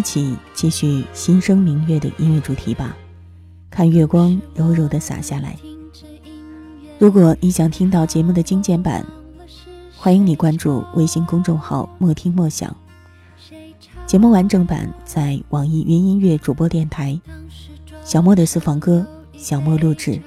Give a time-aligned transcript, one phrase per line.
[0.00, 2.96] 一起继续新生明月的音乐主题吧，
[3.68, 5.58] 看月光柔柔的洒下来。
[6.98, 9.04] 如果你想听到节目的精简版，
[9.94, 12.74] 欢迎你关注微信公众号“莫听莫想”。
[14.08, 17.20] 节目完整版在网易云音乐主播电台。
[18.02, 19.06] 小莫的私房歌，
[19.36, 20.18] 小莫录制。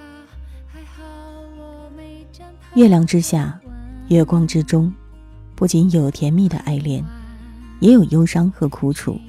[2.76, 3.60] 月亮之下，
[4.10, 4.94] 月光之中，
[5.55, 7.04] 不仅有甜蜜的爱恋，
[7.79, 9.20] 也有忧伤和苦楚。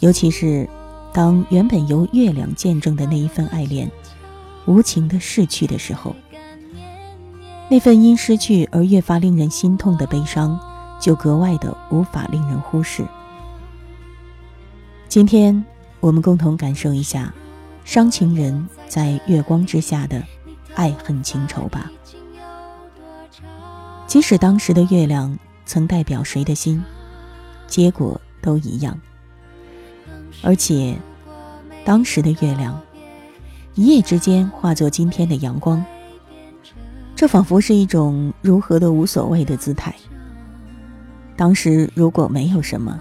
[0.00, 0.68] 尤其是，
[1.12, 3.90] 当原本由月亮见证的那一份爱恋，
[4.66, 6.14] 无情的逝去的时候，
[7.70, 10.60] 那份因失去而越发令人心痛的悲伤，
[11.00, 13.04] 就格外的无法令人忽视。
[15.08, 15.64] 今天，
[16.00, 17.32] 我们共同感受一下，
[17.84, 20.22] 伤情人在月光之下的
[20.74, 21.90] 爱恨情仇吧。
[24.06, 26.84] 即使当时的月亮曾代表谁的心，
[27.66, 28.96] 结果都一样。
[30.42, 30.96] 而且，
[31.84, 32.80] 当时的月亮，
[33.74, 35.84] 一夜之间化作今天的阳光。
[37.14, 39.94] 这仿佛是一种如何的无所谓的姿态。
[41.36, 43.00] 当时如果没有什么，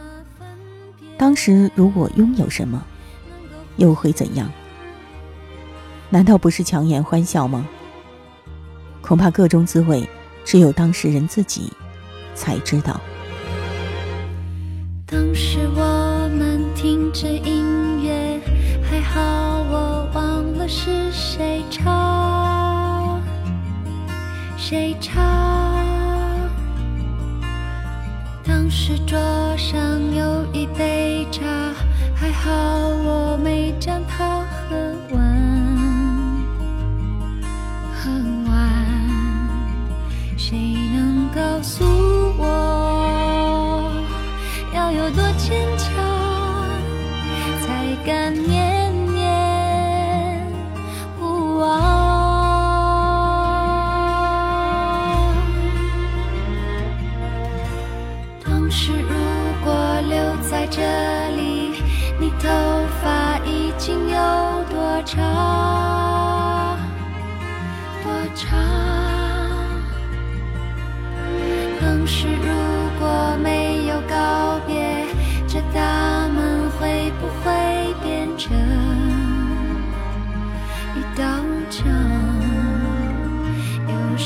[1.17, 2.83] 当时如果拥有什么，
[3.78, 4.50] 又会怎样？
[6.09, 7.67] 难道不是强颜欢笑吗？
[9.02, 10.08] 恐怕各种滋味，
[10.44, 11.72] 只有当事人自己
[12.33, 13.00] 才知道。
[15.06, 16.14] 当时我
[17.17, 18.41] 这音乐，
[18.84, 19.22] 还好
[19.72, 23.22] 我忘了是谁唱，
[24.57, 25.23] 谁唱。
[28.44, 29.17] 当时桌
[29.56, 29.79] 上
[30.13, 30.94] 有一杯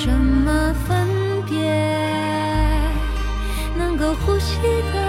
[0.01, 1.05] 什么分
[1.45, 1.59] 别？
[3.77, 4.55] 能够呼吸
[4.93, 5.08] 的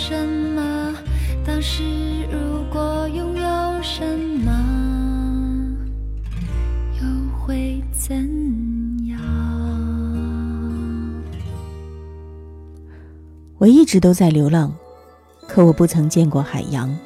[0.00, 0.94] 什么？
[1.44, 1.82] 当时
[2.30, 5.76] 如果拥有什么？
[7.00, 7.06] 又
[7.36, 8.16] 会怎
[9.08, 9.18] 样？
[13.58, 14.72] 我一直都在流浪
[15.48, 16.96] 可我不曾见过海洋。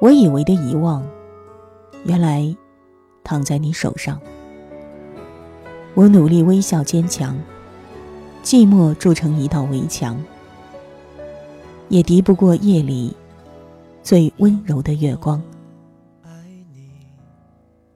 [0.00, 1.06] 我以为的遗忘
[2.04, 2.56] 原来
[3.22, 4.18] 躺在你手上。
[5.94, 7.38] 我努力微笑坚强
[8.42, 10.18] 寂寞筑成一道围墙。
[11.88, 13.14] 也敌不过夜里
[14.02, 15.42] 最温柔的月光。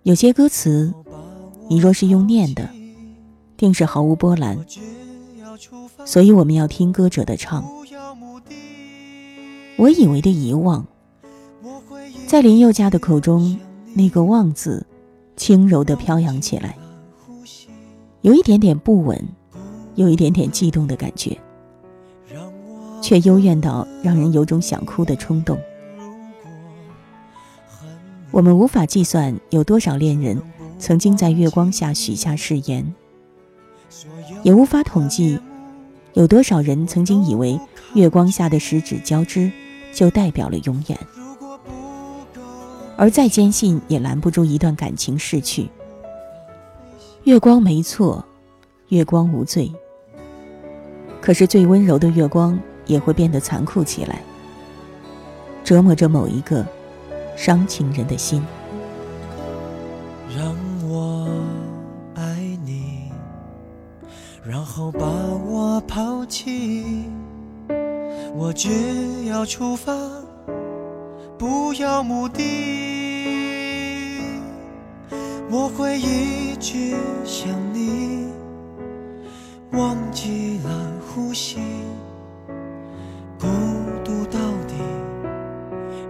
[0.02, 0.92] 有些歌词，
[1.68, 2.68] 你若是用念的，
[3.56, 4.58] 定是毫无波澜。
[6.04, 7.64] 所以我们要听歌者的唱。
[9.76, 10.86] 我以为的遗忘，
[12.26, 13.58] 在林宥嘉的口中，
[13.94, 14.86] 那个“忘”字，
[15.36, 16.76] 轻柔地飘扬起来。
[18.22, 19.22] 有一点点不稳，
[19.94, 21.38] 有一点点悸动的感觉，
[23.00, 25.58] 却幽怨到让人有种想哭的冲动。
[28.30, 30.40] 我们无法计算有多少恋人
[30.78, 32.94] 曾经在月光下许下誓言，
[34.42, 35.38] 也无法统计
[36.12, 37.58] 有多少人曾经以为
[37.94, 39.50] 月光下的十指交织
[39.92, 40.98] 就代表了永远，
[42.96, 45.68] 而再坚信也拦不住一段感情逝去。
[47.24, 48.24] 月光没错，
[48.88, 49.70] 月光无罪。
[51.20, 52.58] 可是最温柔的月光
[52.90, 54.20] 也会变得残酷起来，
[55.62, 56.66] 折磨着某一个
[57.36, 58.42] 伤情人的心。
[60.36, 60.56] 让
[60.88, 61.28] 我
[62.16, 63.12] 爱你，
[64.44, 67.04] 然后把我抛弃。
[68.34, 69.92] 我只要出发，
[71.38, 72.42] 不要目的。
[75.48, 78.28] 我会一直想你，
[79.72, 81.58] 忘记了呼吸，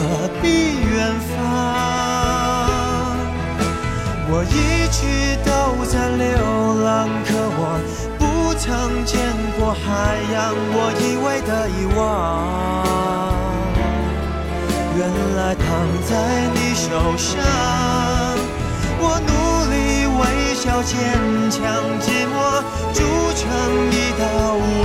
[0.00, 1.36] 何必远方？
[4.32, 4.98] 我一直
[5.44, 5.50] 都
[5.84, 6.24] 在流
[6.82, 6.88] 浪，
[7.26, 7.60] 可我
[8.18, 8.22] 不
[8.54, 8.64] 曾
[9.04, 9.20] 见
[9.58, 10.34] 过海洋。
[10.72, 12.00] 我以为的遗忘，
[14.96, 14.98] 原
[15.36, 15.62] 来躺
[16.08, 16.10] 在
[16.54, 16.88] 你手
[17.18, 17.28] 上。
[19.02, 19.30] 我努
[19.70, 19.74] 力
[20.16, 20.22] 微
[20.54, 20.96] 笑坚
[21.50, 21.60] 强，
[22.00, 22.34] 寂寞
[22.94, 22.98] 筑
[23.36, 23.40] 成
[23.92, 24.22] 一道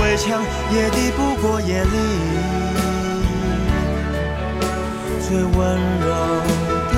[0.00, 0.24] 围墙，
[0.74, 1.96] 也抵不过夜里
[5.28, 6.06] 最温柔
[6.92, 6.94] 的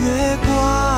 [0.00, 0.97] 月光。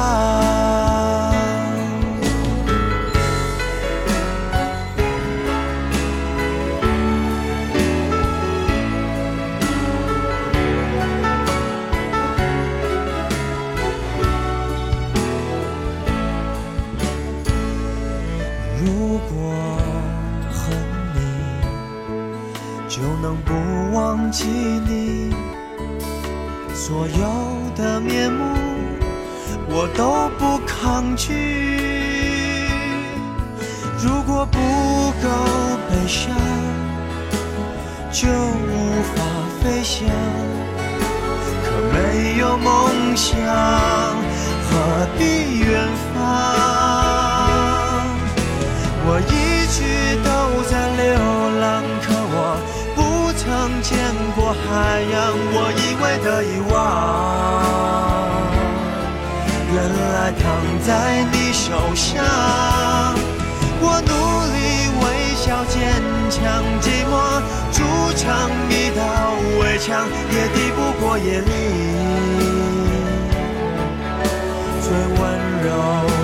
[65.71, 65.79] 坚
[66.29, 67.79] 强，寂寞筑
[68.17, 68.27] 成
[68.69, 69.01] 一道
[69.61, 71.47] 围墙，也敌不过夜里
[74.83, 75.23] 最温
[75.63, 76.20] 柔。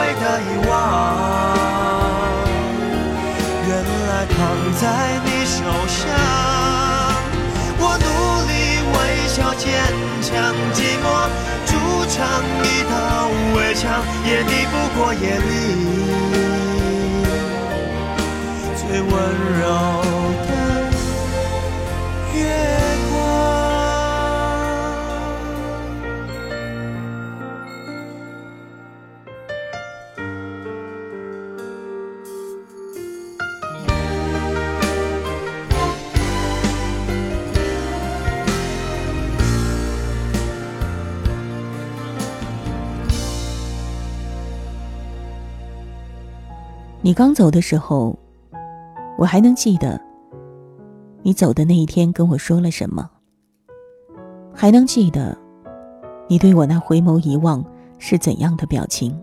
[0.00, 0.72] 我以为的遗忘，
[3.68, 3.70] 原
[4.08, 4.32] 来躺
[4.80, 4.82] 在
[5.26, 6.00] 你手上。
[7.78, 8.04] 我努
[8.48, 8.50] 力
[8.94, 8.96] 微
[9.28, 9.62] 笑坚
[10.22, 10.32] 强，
[10.72, 11.04] 寂寞
[11.66, 11.70] 筑
[12.08, 12.16] 成
[12.64, 12.94] 一道
[13.54, 13.84] 围墙。
[14.24, 15.48] 也敌不过夜里
[18.74, 19.08] 最温
[19.60, 19.62] 柔
[20.48, 20.50] 的
[22.34, 22.40] 月。
[47.10, 48.16] 你刚走的时候，
[49.18, 50.00] 我还能记得
[51.24, 53.10] 你走的那一天跟我说了什么，
[54.54, 55.36] 还能记得
[56.28, 57.64] 你对我那回眸一望
[57.98, 59.20] 是怎样的表情，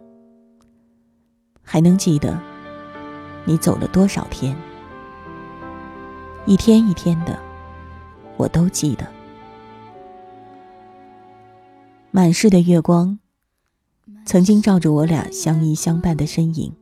[1.62, 2.38] 还能记得
[3.46, 4.53] 你走了多少天，
[6.46, 7.39] 一天一天的，
[8.36, 9.08] 我都记得。
[12.12, 13.17] 满室的月光，
[14.25, 16.75] 曾经照着我俩相依相伴的身影。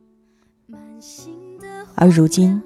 [1.98, 2.62] 而如今，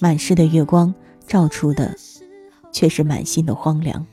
[0.00, 0.92] 满室的月光
[1.26, 1.94] 照出的，
[2.72, 4.04] 却是满心的荒凉。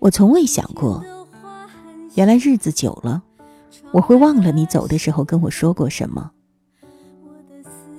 [0.00, 1.02] 我从未想过，
[2.14, 3.22] 原来日子久了，
[3.90, 6.30] 我会忘了你走的时候跟我说过什么。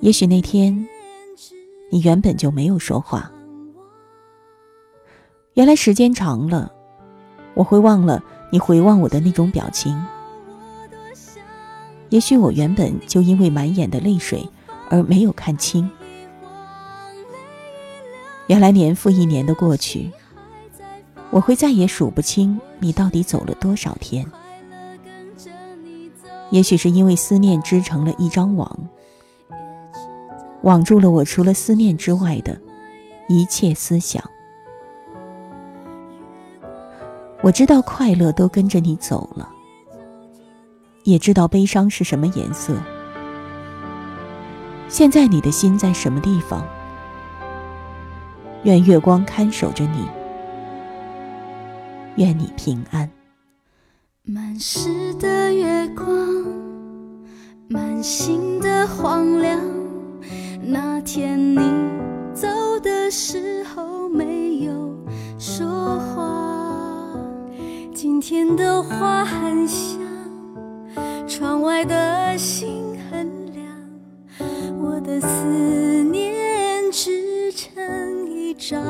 [0.00, 0.86] 也许那天，
[1.90, 3.28] 你原本就没有说话。
[5.54, 6.72] 原来时间长了，
[7.54, 8.22] 我会忘了
[8.52, 10.00] 你回望我的那种表情。
[12.12, 14.46] 也许我原本就因为满眼的泪水
[14.90, 15.90] 而没有看清，
[18.48, 20.10] 原来年复一年的过去，
[21.30, 24.30] 我会再也数不清你到底走了多少天。
[26.50, 28.78] 也许是因为思念织成了一张网，
[30.60, 32.60] 网住了我除了思念之外的
[33.26, 34.22] 一切思想。
[37.40, 39.48] 我知道快乐都跟着你走了。
[41.04, 42.74] 也知道悲伤是什么颜色。
[44.88, 46.66] 现在你的心在什么地方？
[48.64, 50.06] 愿月光看守着你，
[52.16, 53.10] 愿你平安。
[54.22, 56.06] 满室的月光，
[57.68, 59.58] 满心的荒凉。
[60.64, 61.58] 那天你
[62.32, 62.46] 走
[62.80, 64.72] 的时候没有
[65.40, 67.18] 说话，
[67.92, 69.98] 今天的花很香。
[71.62, 73.64] 窗外的心很凉，
[74.82, 75.28] 我的思
[76.10, 78.82] 念织成一张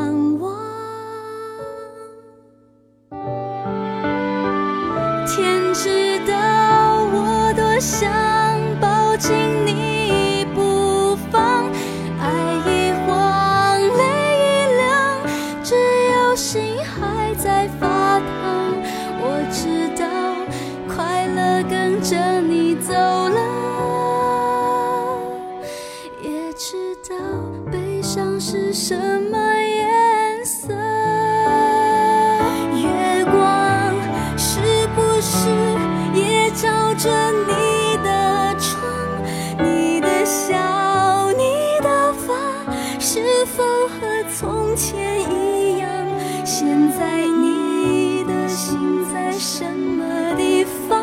[43.05, 43.99] 是否和
[44.33, 46.07] 从前一样？
[46.45, 51.03] 现在你的心在什么地方？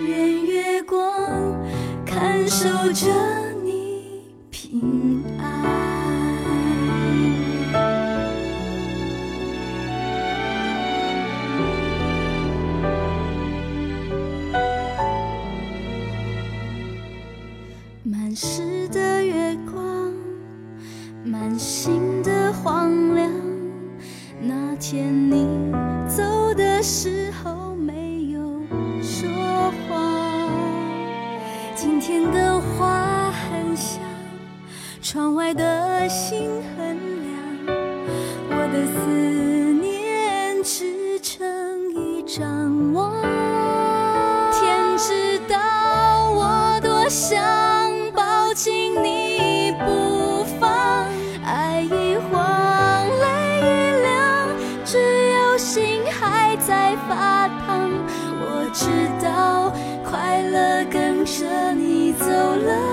[0.00, 1.60] 愿月光
[2.06, 3.10] 看守着
[62.18, 62.85] 走了，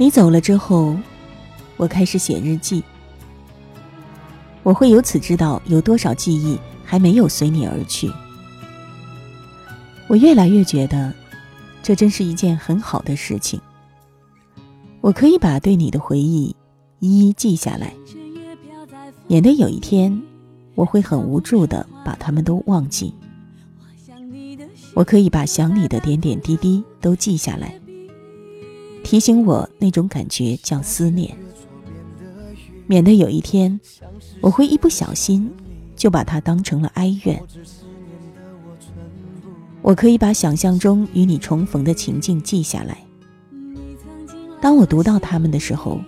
[0.00, 0.96] 你走了之后，
[1.76, 2.82] 我开始写日记。
[4.62, 8.10] 我会由此知道有多少记忆还没有随你而去。
[10.08, 11.12] 我越来越觉得，
[11.82, 13.60] 这真是一件很好的事情。
[15.02, 16.56] 我可以把对你的回忆
[17.00, 17.92] 一一记下来，
[19.26, 20.18] 免得有一天
[20.76, 23.12] 我会很无助的把它们都忘记。
[24.94, 27.78] 我可以把想你的点点滴滴都记下来，
[29.10, 31.36] 提醒我那种感觉叫思念，
[32.86, 33.80] 免得有一天
[34.40, 35.50] 我会一不小心
[35.96, 37.42] 就把它当成了哀怨。
[39.82, 42.98] 我可以把想象中与你重逢的情境记下来，
[44.60, 46.00] 当我读到它们的时候，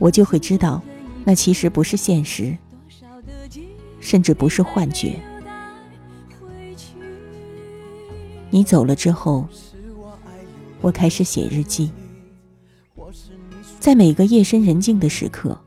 [0.00, 0.82] 我就会知道，
[1.22, 2.58] 那其实不是现实，
[4.00, 5.14] 甚至不是幻觉。
[8.50, 9.46] 你走了之后，
[10.80, 11.92] 我开始写日记，
[13.80, 15.58] 在每个夜深人静的时刻，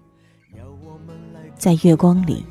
[1.58, 2.46] 在月光里，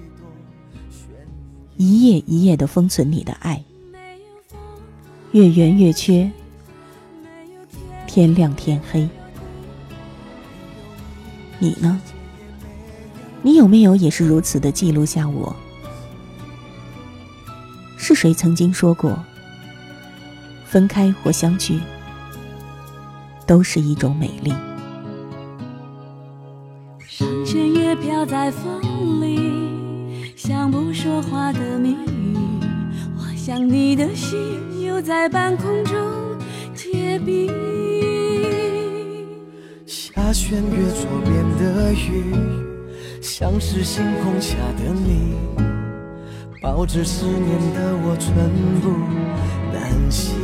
[1.77, 3.63] 一页一页的封存你的爱，
[5.31, 6.29] 月圆月缺，
[8.09, 9.09] 天亮天黑。
[11.61, 12.03] 你呢？
[13.41, 15.55] 你有没有也是如此的记录下我？
[17.97, 19.17] 是谁曾经说过？
[20.65, 21.79] 分开或相聚，
[23.47, 24.53] 都是一种美丽。
[27.97, 28.81] 飘在风
[29.21, 32.37] 里，像不说话的谜语。
[33.17, 34.39] 我想你的心
[34.85, 35.95] 又在半空中
[36.75, 37.53] 结冰。
[39.87, 42.35] 下弦月左边的雨，
[43.21, 45.35] 像是星空下的你，
[46.63, 48.35] 抱着思念的我寸
[48.81, 48.91] 步
[49.73, 50.35] 难行。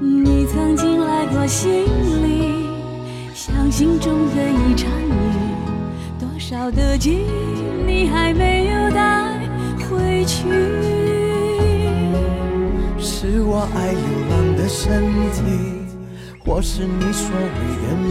[0.00, 1.84] 你曾经来过心
[2.22, 2.51] 里，
[3.54, 5.12] 像心中的一场雨，
[6.18, 9.38] 多少的记忆你还没有带
[9.88, 10.48] 回去。
[12.98, 15.42] 是我爱流浪的身体，
[16.44, 17.46] 或是你所谓
[17.82, 18.10] 的命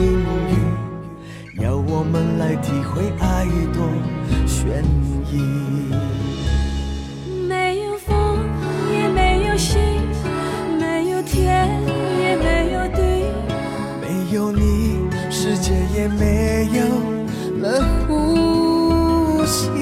[1.57, 3.83] 运，要我们来体会爱多
[4.45, 4.83] 悬
[5.31, 6.20] 疑。
[15.95, 16.83] 也没有
[17.59, 19.80] 了呼吸。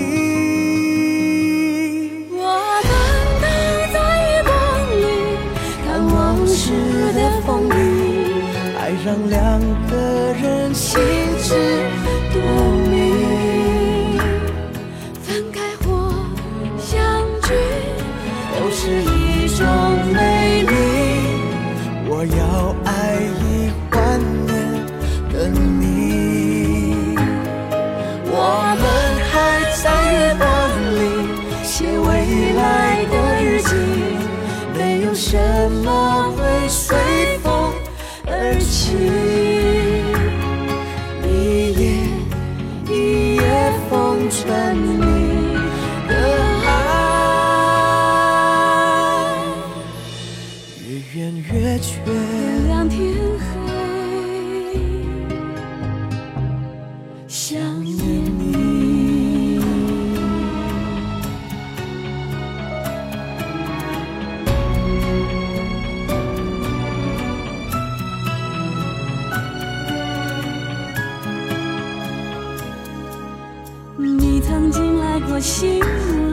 [75.40, 75.80] 心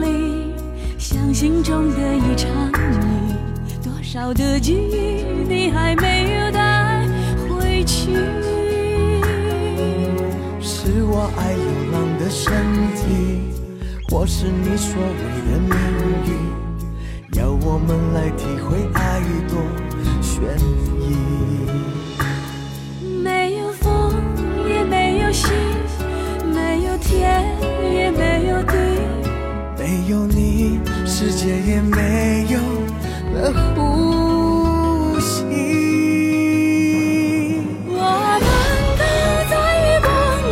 [0.01, 0.53] 里，
[0.97, 2.73] 像心中的一场雨，
[3.81, 7.07] 多少的记忆你还没有带
[7.47, 8.11] 回去。
[10.59, 12.51] 是我爱流浪的身
[12.95, 13.53] 体，
[14.09, 15.07] 或是你所谓
[15.51, 15.71] 的命
[16.25, 19.57] 运，要我们来体会爱多
[20.21, 20.43] 悬
[20.99, 21.66] 疑。
[31.47, 32.59] 界也没有
[33.33, 33.37] 了
[33.73, 35.45] 呼吸。
[37.87, 37.95] 我
[38.43, 38.47] 们
[38.99, 39.01] 都
[39.49, 40.05] 在月光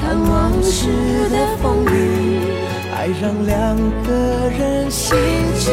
[0.00, 0.30] 看往
[0.62, 0.78] 事
[1.28, 1.90] 的风雨，
[2.94, 3.54] 爱让两
[4.04, 4.08] 个
[4.56, 5.18] 人心
[5.58, 5.66] 知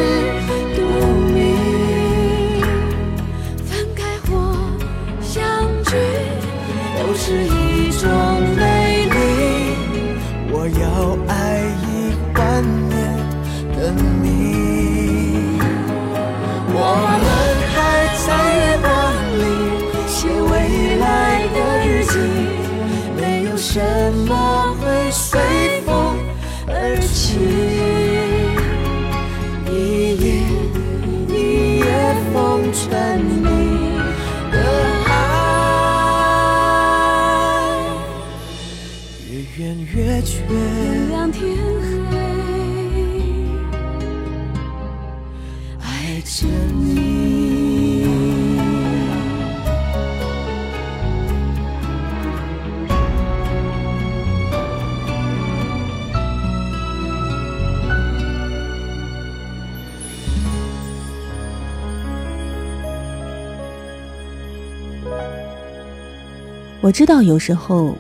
[66.94, 67.96] 知道有时候，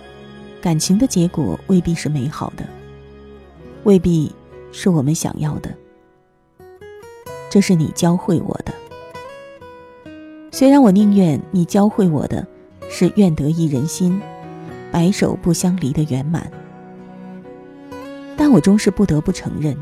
[0.61, 2.63] 感情的结果未必是美好的，
[3.85, 4.31] 未必
[4.71, 5.75] 是我们想要的。
[7.49, 8.71] 这是你教会我的。
[10.51, 12.45] 虽然我宁愿你教会我的
[12.87, 14.21] 是愿得一人心，
[14.91, 16.47] 白首不相离的圆满，
[18.37, 19.75] 但我终是不得不承认，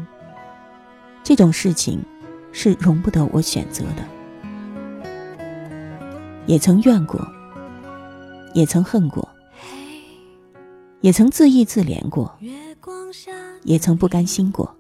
[1.21, 2.02] 这种事情
[2.54, 4.06] 是容不得我选择的。
[6.45, 7.19] 也曾怨过。
[8.54, 9.28] 也曾恨过，
[11.00, 12.38] 也曾自意自怜过，
[13.64, 14.76] 也曾不甘心过。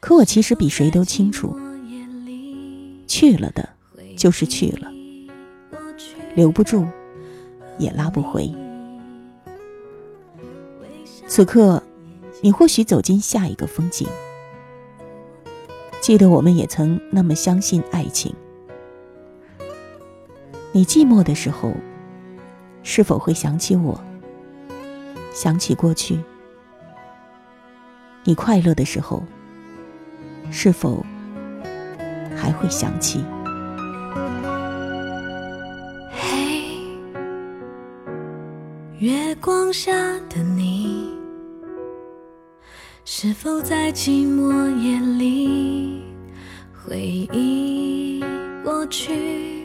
[0.00, 1.56] 可我其实比谁都清楚，
[3.06, 3.68] 去了的，
[4.16, 4.90] 就是去了，
[6.34, 6.86] 留不住，
[7.78, 8.52] 也拉不回。
[11.26, 11.82] 此刻，
[12.40, 14.08] 你或许走进下一个风景。
[16.00, 18.34] 记得我们也曾那么相信爱情。
[20.72, 21.72] 你寂寞的时候。
[22.90, 24.00] 是否会想起我？
[25.34, 26.18] 想起过去？
[28.24, 29.22] 你快乐的时候，
[30.50, 31.04] 是否
[32.34, 33.22] 还会想起？
[36.12, 36.64] 嘿，
[38.98, 39.92] 月光下
[40.30, 41.12] 的你，
[43.04, 46.02] 是否在寂寞夜里
[46.72, 46.98] 回
[47.34, 48.24] 忆
[48.64, 49.57] 过去？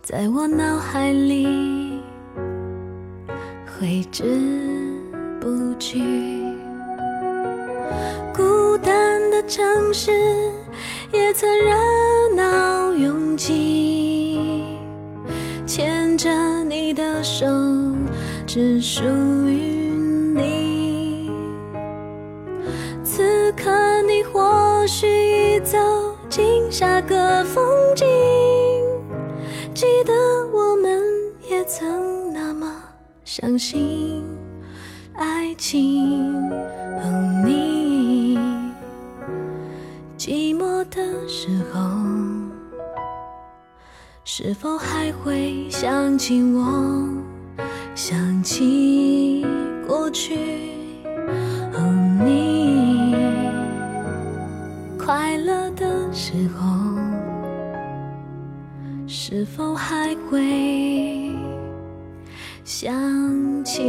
[0.00, 2.00] 在我脑海里
[3.66, 4.22] 挥之
[5.40, 5.98] 不去。
[8.32, 10.12] 孤单的城市
[11.12, 11.74] 也曾热
[12.36, 14.62] 闹拥挤，
[15.66, 17.44] 牵着你的手，
[18.46, 19.02] 只属
[19.48, 19.90] 于
[20.36, 21.28] 你。
[23.02, 23.68] 此刻
[24.02, 25.08] 你或许
[25.56, 25.60] 已。
[25.60, 25.78] 走
[26.72, 27.62] 下个风
[27.94, 28.06] 景，
[29.74, 30.14] 记得
[30.50, 31.02] 我们
[31.50, 32.66] 也曾那么
[33.26, 34.24] 相信
[35.12, 36.50] 爱情。
[36.98, 37.10] 和，
[37.46, 38.38] 你
[40.16, 41.78] 寂寞的时候，
[44.24, 47.06] 是否还会想起我？
[47.94, 49.44] 想起
[49.86, 50.71] 过去。
[56.32, 56.64] 时候，
[59.06, 60.40] 是否还会
[62.64, 62.90] 想
[63.62, 63.82] 起？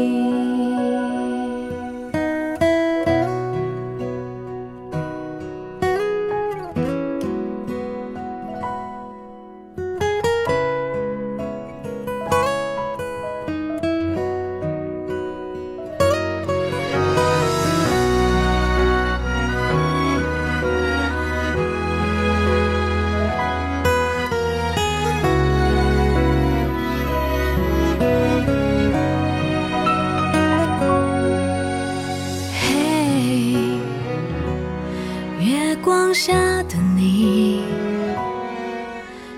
[35.83, 37.61] 光下的你，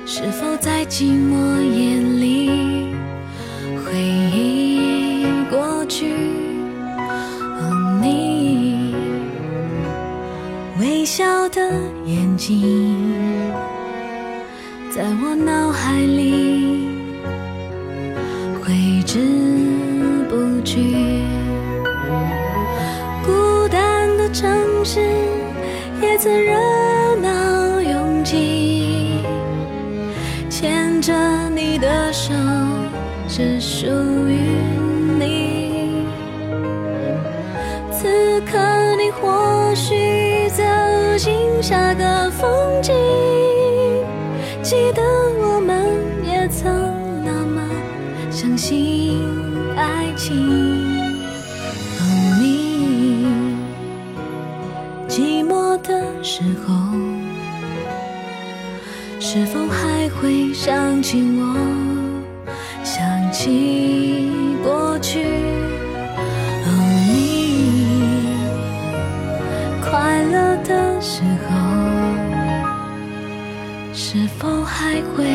[0.05, 2.93] 是否在寂寞夜里
[3.84, 3.91] 回
[4.31, 6.13] 忆过去
[7.31, 8.93] 和你
[10.79, 11.60] 微笑的
[12.05, 12.85] 眼睛？
[59.28, 61.58] 是否还会想起我？
[62.84, 64.30] 想起
[64.64, 65.24] 过去。
[66.64, 66.68] 哦，
[67.10, 68.38] 你
[69.82, 71.58] 快乐的时候，
[73.96, 75.26] 是否还会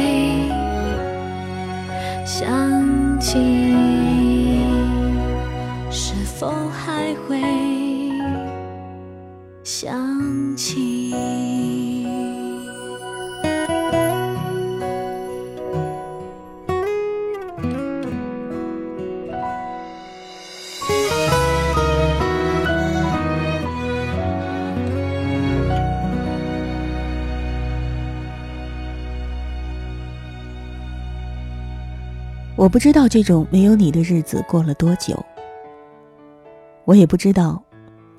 [32.60, 35.18] 我不知道这种没有你的日子过了多久，
[36.84, 37.64] 我也不知道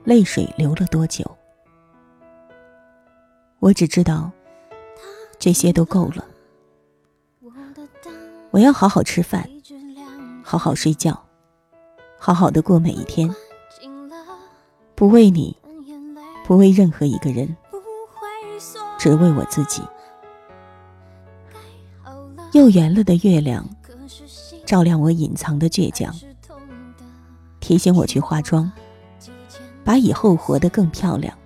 [0.03, 1.23] 泪水流了多久，
[3.59, 4.31] 我只知道
[5.37, 6.25] 这些都够了。
[8.49, 9.47] 我要好好吃饭，
[10.41, 11.23] 好好睡觉，
[12.17, 13.29] 好好的过每一天，
[14.95, 15.55] 不为你，
[16.47, 17.55] 不为任何一个人，
[18.97, 19.83] 只为我自己。
[22.53, 23.63] 又圆了的月亮，
[24.71, 26.15] 照亮我隐藏的倔强，
[27.59, 28.71] 提醒我去化妆，
[29.83, 31.37] 把以后活得更漂亮。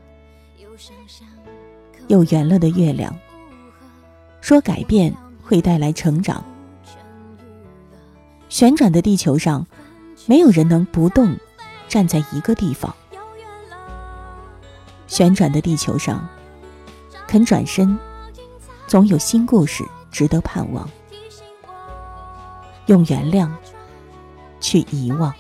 [2.06, 3.18] 又圆了的月亮，
[4.42, 5.12] 说改变
[5.42, 6.46] 会带来成长。
[8.48, 9.66] 旋转的地球上，
[10.28, 11.36] 没有人能不动
[11.88, 12.96] 站在一个地方。
[15.08, 16.30] 旋转的地球上，
[17.26, 17.98] 肯转身，
[18.86, 20.88] 总有新故事值得盼望。
[22.88, 23.52] 用原谅
[24.60, 25.34] 去遗忘。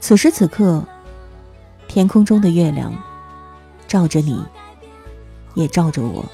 [0.00, 0.84] 此时此刻，
[1.86, 2.92] 天空中的月亮
[3.86, 4.44] 照着你，
[5.54, 6.24] 也照着我，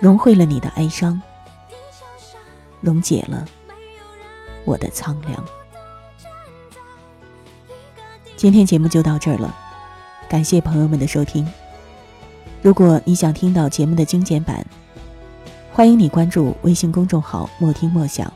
[0.00, 1.20] 融汇了你的哀伤，
[2.80, 3.46] 溶解了
[4.64, 5.44] 我的苍凉。
[8.36, 9.54] 今天节目就到这儿了，
[10.28, 11.46] 感谢朋友们的收听。
[12.62, 14.66] 如果你想听到节目的精简版，
[15.74, 18.32] 欢迎你关注微信公众号“莫听莫想”，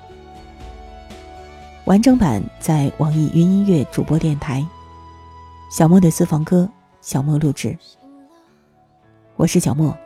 [1.86, 4.66] 完整版在网易云音乐主播电台。
[5.70, 6.68] 小莫的私房歌，
[7.00, 7.78] 小莫录制。
[9.36, 9.96] 我是小莫，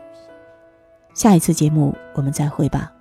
[1.14, 2.92] 下一次节目我们再会吧。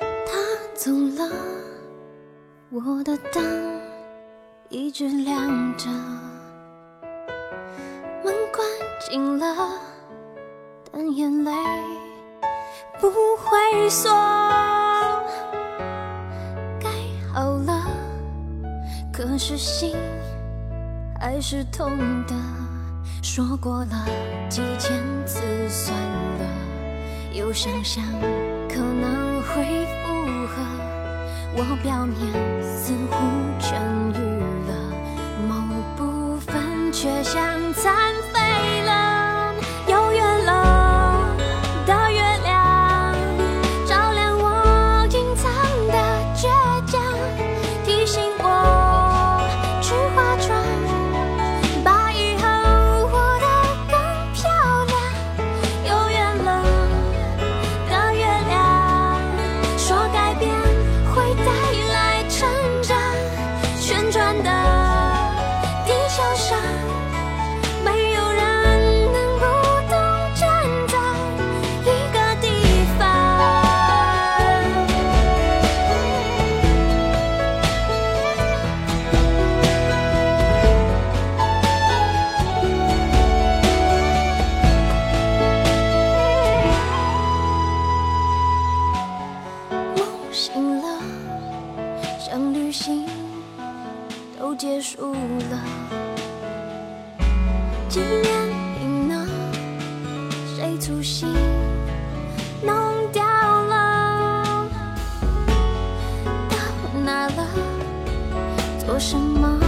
[0.00, 0.38] 他
[0.76, 1.28] 走了，
[2.70, 3.80] 我的灯
[4.68, 5.90] 一直亮着，
[8.22, 8.64] 门关
[9.10, 9.72] 紧了，
[10.92, 11.50] 但眼泪。
[13.00, 14.10] 不会说，
[16.80, 16.88] 该
[17.32, 17.86] 好了，
[19.12, 19.94] 可是心
[21.20, 22.34] 还是痛的。
[23.22, 24.06] 说过了
[24.48, 24.92] 几千
[25.24, 26.44] 次算了，
[27.32, 28.02] 又想想
[28.68, 30.54] 可能会复合。
[31.56, 32.16] 我表面
[32.62, 33.16] 似乎
[33.60, 33.74] 痊
[34.14, 34.20] 愈
[34.68, 34.70] 了，
[35.48, 35.54] 某
[35.96, 38.12] 部分却像残
[100.88, 101.28] 粗心
[102.62, 104.66] 弄掉了，
[106.48, 106.56] 到
[107.04, 107.46] 哪了？
[108.86, 109.60] 做什么？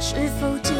[0.00, 0.79] 是否？